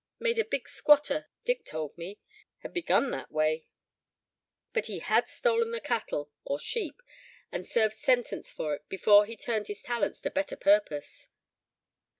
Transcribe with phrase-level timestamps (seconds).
[0.19, 2.17] Many a big squatter, Dick told me,
[2.63, 3.67] had begun that way,
[4.73, 7.03] but he had stolen the cattle or sheep,
[7.51, 11.27] and served sentence for it, before he turned his talents to better purpose."